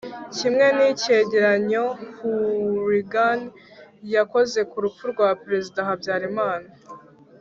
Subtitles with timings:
[0.35, 1.85] kimwe n'icyegeranyo
[2.17, 3.39] hourigan
[4.15, 6.69] yakoze ku rupfu rwa perezida habyarimana